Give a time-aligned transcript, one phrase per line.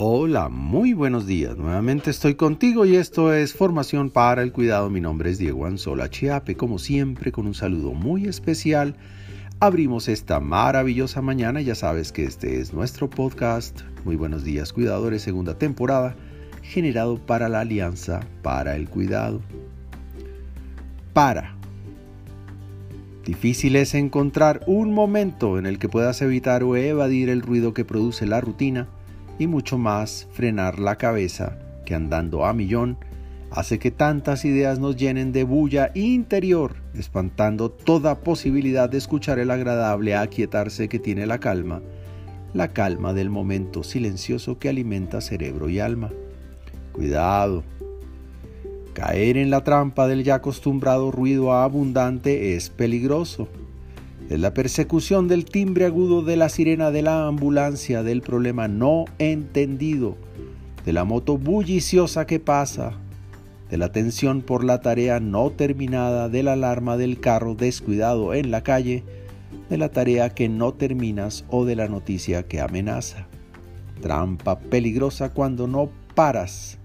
[0.00, 1.56] Hola, muy buenos días.
[1.56, 4.90] Nuevamente estoy contigo y esto es Formación para el Cuidado.
[4.90, 6.56] Mi nombre es Diego Anzola Chiape.
[6.56, 8.94] Como siempre, con un saludo muy especial,
[9.58, 11.62] abrimos esta maravillosa mañana.
[11.62, 13.80] Ya sabes que este es nuestro podcast.
[14.04, 16.14] Muy buenos días, cuidadores, segunda temporada,
[16.62, 19.40] generado para la Alianza para el Cuidado.
[21.12, 21.56] Para.
[23.24, 27.84] Difícil es encontrar un momento en el que puedas evitar o evadir el ruido que
[27.84, 28.86] produce la rutina
[29.38, 32.98] y mucho más frenar la cabeza que andando a millón
[33.50, 39.50] hace que tantas ideas nos llenen de bulla interior, espantando toda posibilidad de escuchar el
[39.50, 41.80] agradable aquietarse que tiene la calma,
[42.52, 46.10] la calma del momento silencioso que alimenta cerebro y alma.
[46.92, 47.64] Cuidado.
[48.92, 53.48] Caer en la trampa del ya acostumbrado ruido abundante es peligroso
[54.28, 59.06] es la persecución del timbre agudo de la sirena de la ambulancia, del problema no
[59.18, 60.16] entendido,
[60.84, 62.92] de la moto bulliciosa que pasa,
[63.70, 68.50] de la tensión por la tarea no terminada, de la alarma del carro descuidado en
[68.50, 69.02] la calle,
[69.70, 73.26] de la tarea que no terminas o de la noticia que amenaza.
[74.02, 76.78] Trampa peligrosa cuando no paras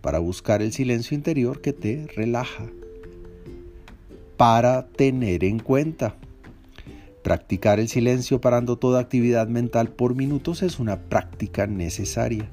[0.00, 2.64] para buscar el silencio interior que te relaja.
[4.36, 6.16] Para tener en cuenta.
[7.28, 12.48] Practicar el silencio parando toda actividad mental por minutos es una práctica necesaria.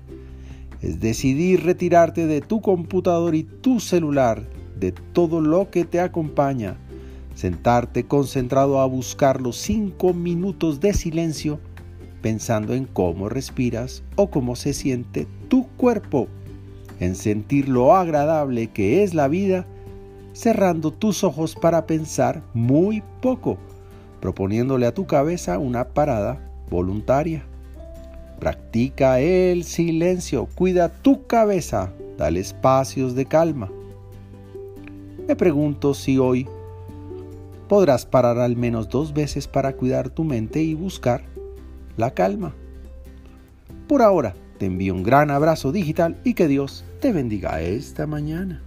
[0.82, 4.44] Es decidir retirarte de tu computador y tu celular,
[4.78, 6.76] de todo lo que te acompaña,
[7.36, 11.62] sentarte concentrado a buscar los cinco minutos de silencio
[12.22, 16.28] pensando en cómo respiras o cómo se siente tu cuerpo,
[17.00, 19.66] en sentir lo agradable que es la vida,
[20.34, 23.58] cerrando tus ojos para pensar muy poco
[24.26, 26.40] proponiéndole a tu cabeza una parada
[26.72, 27.46] voluntaria.
[28.40, 33.70] Practica el silencio, cuida tu cabeza, dale espacios de calma.
[35.28, 36.48] Me pregunto si hoy
[37.70, 41.22] podrás parar al menos dos veces para cuidar tu mente y buscar
[41.96, 42.56] la calma.
[43.88, 48.64] Por ahora, te envío un gran abrazo digital y que Dios te bendiga esta mañana.